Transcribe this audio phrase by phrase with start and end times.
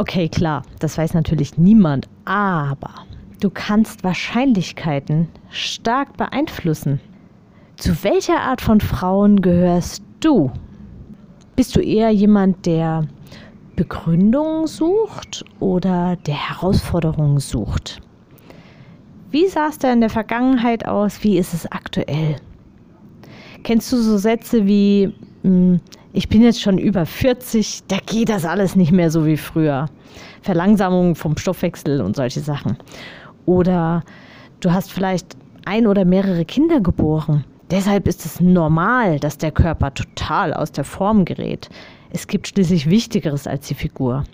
[0.00, 3.04] Okay, klar, das weiß natürlich niemand, aber
[3.38, 7.00] du kannst Wahrscheinlichkeiten stark beeinflussen.
[7.76, 10.50] Zu welcher Art von Frauen gehörst du?
[11.54, 13.08] Bist du eher jemand, der
[13.76, 18.00] Begründungen sucht oder der Herausforderungen sucht?
[19.30, 21.22] Wie sah es da in der Vergangenheit aus?
[21.22, 22.36] Wie ist es aktuell?
[23.64, 25.12] Kennst du so Sätze wie,
[25.42, 25.78] hm,
[26.12, 29.86] ich bin jetzt schon über 40, da geht das alles nicht mehr so wie früher.
[30.42, 32.76] Verlangsamung vom Stoffwechsel und solche Sachen.
[33.46, 34.02] Oder
[34.60, 37.44] du hast vielleicht ein oder mehrere Kinder geboren.
[37.70, 41.68] Deshalb ist es normal, dass der Körper total aus der Form gerät.
[42.10, 44.24] Es gibt schließlich Wichtigeres als die Figur.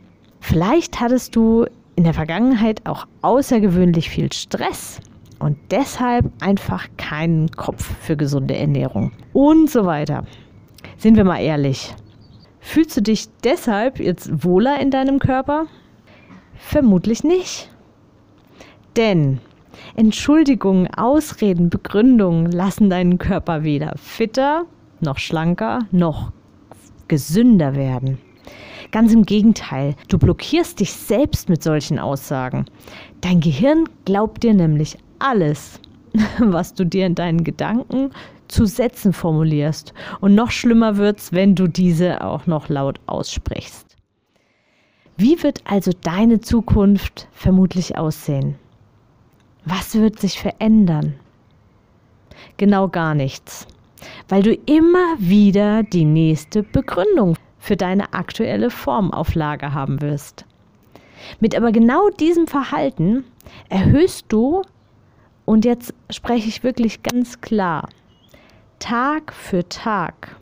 [0.40, 5.00] Vielleicht hattest du in der Vergangenheit auch außergewöhnlich viel Stress
[5.38, 10.24] und deshalb einfach keinen Kopf für gesunde Ernährung und so weiter.
[11.06, 11.94] Sind wir mal ehrlich.
[12.58, 15.66] Fühlst du dich deshalb jetzt wohler in deinem Körper?
[16.56, 17.70] Vermutlich nicht.
[18.96, 19.38] Denn
[19.94, 24.64] Entschuldigungen, Ausreden, Begründungen lassen deinen Körper weder fitter,
[24.98, 26.32] noch schlanker, noch
[27.06, 28.18] gesünder werden.
[28.90, 32.64] Ganz im Gegenteil, du blockierst dich selbst mit solchen Aussagen.
[33.20, 35.78] Dein Gehirn glaubt dir nämlich alles,
[36.40, 38.10] was du dir in deinen Gedanken
[38.48, 39.94] zu Sätzen formulierst.
[40.20, 43.96] Und noch schlimmer wird's, wenn du diese auch noch laut aussprichst.
[45.16, 48.56] Wie wird also deine Zukunft vermutlich aussehen?
[49.64, 51.14] Was wird sich verändern?
[52.58, 53.66] Genau gar nichts,
[54.28, 60.44] weil du immer wieder die nächste Begründung für deine aktuelle Form auf Lager haben wirst.
[61.40, 63.24] Mit aber genau diesem Verhalten
[63.68, 64.62] erhöhst du,
[65.46, 67.88] und jetzt spreche ich wirklich ganz klar,
[68.88, 70.36] Tag für Tag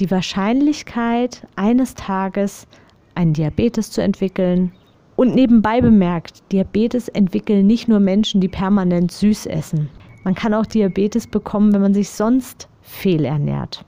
[0.00, 2.66] die Wahrscheinlichkeit, eines Tages
[3.14, 4.72] einen Diabetes zu entwickeln.
[5.14, 9.88] Und nebenbei bemerkt, Diabetes entwickeln nicht nur Menschen, die permanent süß essen.
[10.24, 13.84] Man kann auch Diabetes bekommen, wenn man sich sonst fehlernährt.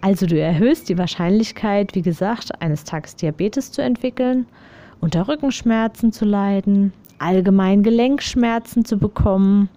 [0.00, 4.46] Also du erhöhst die Wahrscheinlichkeit, wie gesagt, eines Tages Diabetes zu entwickeln,
[5.00, 9.68] unter Rückenschmerzen zu leiden, allgemein Gelenkschmerzen zu bekommen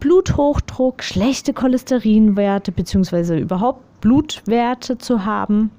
[0.00, 3.40] Bluthochdruck, schlechte Cholesterinwerte bzw.
[3.40, 5.70] überhaupt Blutwerte zu haben,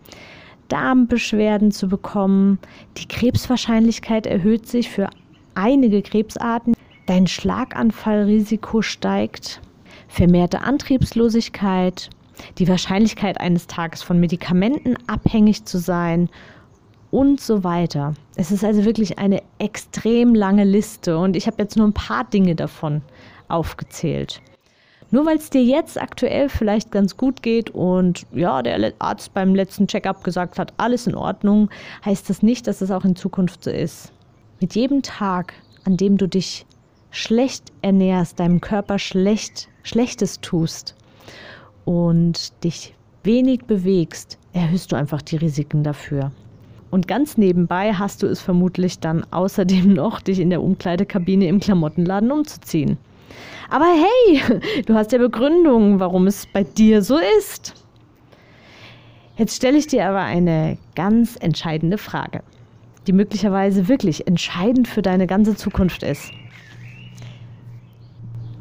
[0.68, 2.58] Darmbeschwerden zu bekommen.
[2.98, 5.10] Die Krebswahrscheinlichkeit erhöht sich für
[5.54, 6.74] einige Krebsarten.
[7.06, 9.62] Dein Schlaganfallrisiko steigt,
[10.08, 12.10] vermehrte Antriebslosigkeit,
[12.58, 16.30] die Wahrscheinlichkeit eines Tages von Medikamenten abhängig zu sein
[17.12, 18.16] und so weiter.
[18.36, 22.24] Es ist also wirklich eine extrem lange Liste und ich habe jetzt nur ein paar
[22.24, 23.04] Dinge davon
[23.48, 24.42] aufgezählt.
[25.12, 29.54] Nur weil es dir jetzt aktuell vielleicht ganz gut geht und ja, der Arzt beim
[29.56, 31.70] letzten Checkup gesagt hat, alles in Ordnung,
[32.04, 34.12] heißt das nicht, dass es auch in Zukunft so ist.
[34.60, 35.54] Mit jedem Tag,
[35.86, 36.66] an dem du dich
[37.12, 40.96] schlecht ernährst, deinem Körper schlecht, Schlechtes tust
[41.86, 46.32] und dich wenig bewegst, erhöhst du einfach die Risiken dafür.
[46.92, 51.60] Und ganz nebenbei hast du es vermutlich dann außerdem noch, dich in der Umkleidekabine im
[51.60, 52.98] Klamottenladen umzuziehen.
[53.70, 57.74] Aber hey, du hast ja Begründungen, warum es bei dir so ist.
[59.38, 62.42] Jetzt stelle ich dir aber eine ganz entscheidende Frage,
[63.06, 66.32] die möglicherweise wirklich entscheidend für deine ganze Zukunft ist.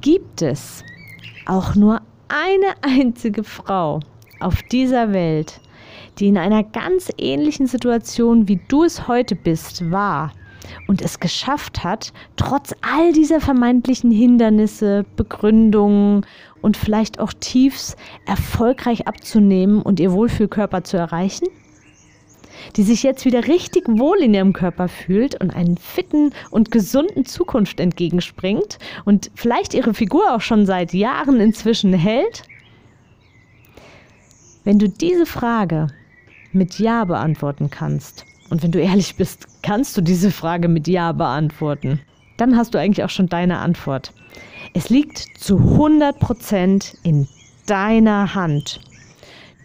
[0.01, 0.83] Gibt es
[1.47, 4.01] auch nur eine einzige Frau
[4.41, 5.61] auf dieser Welt,
[6.19, 10.33] die in einer ganz ähnlichen Situation, wie du es heute bist, war
[10.89, 16.27] und es geschafft hat, trotz all dieser vermeintlichen Hindernisse, Begründungen
[16.63, 17.97] und vielleicht auch Tiefs
[18.27, 21.47] erfolgreich abzunehmen und ihr Wohlfühlkörper zu erreichen?
[22.77, 27.27] Die sich jetzt wieder richtig wohl in ihrem Körper fühlt und einen fitten und gesunden
[27.27, 32.45] Zukunft entgegenspringt und vielleicht ihre Figur auch schon seit Jahren inzwischen hält?
[34.65, 35.89] Wenn du diese Frage
[36.53, 41.13] mit Ja beantworten kannst, und wenn du ehrlich bist, kannst du diese Frage mit Ja
[41.13, 42.01] beantworten.
[42.37, 44.13] Dann hast du eigentlich auch schon deine Antwort.
[44.75, 47.29] Es liegt zu 100% in
[47.67, 48.81] deiner Hand.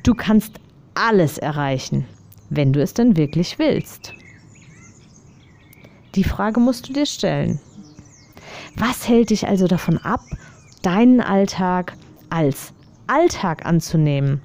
[0.03, 0.59] Du kannst
[0.93, 2.05] alles erreichen,
[2.49, 4.13] wenn du es denn wirklich willst.
[6.15, 7.59] Die Frage musst du dir stellen.
[8.75, 10.21] Was hält dich also davon ab,
[10.81, 11.93] deinen Alltag
[12.29, 12.73] als
[13.07, 14.41] Alltag anzunehmen?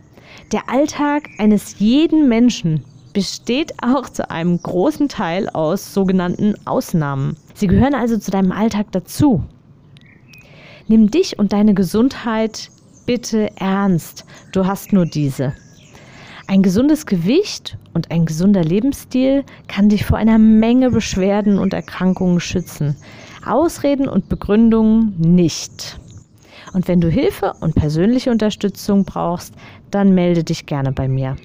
[0.52, 2.84] Der Alltag eines jeden Menschen
[3.14, 7.36] besteht auch zu einem großen Teil aus sogenannten Ausnahmen.
[7.54, 9.42] Sie gehören also zu deinem Alltag dazu.
[10.88, 12.70] Nimm dich und deine Gesundheit
[13.06, 14.26] bitte ernst.
[14.52, 15.54] Du hast nur diese.
[16.46, 22.40] Ein gesundes Gewicht und ein gesunder Lebensstil kann dich vor einer Menge Beschwerden und Erkrankungen
[22.40, 22.96] schützen.
[23.46, 25.98] Ausreden und Begründungen nicht.
[26.74, 29.54] Und wenn du Hilfe und persönliche Unterstützung brauchst,
[29.90, 31.36] dann melde dich gerne bei mir.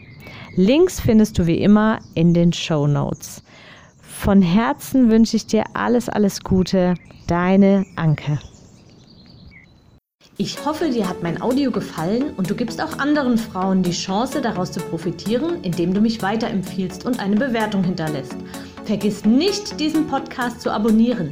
[0.55, 3.43] Links findest du wie immer in den Show Notes.
[4.01, 6.95] Von Herzen wünsche ich dir alles, alles Gute.
[7.27, 8.39] Deine Anke.
[10.37, 14.41] Ich hoffe, dir hat mein Audio gefallen und du gibst auch anderen Frauen die Chance,
[14.41, 18.35] daraus zu profitieren, indem du mich weiterempfiehlst und eine Bewertung hinterlässt.
[18.85, 21.31] Vergiss nicht, diesen Podcast zu abonnieren.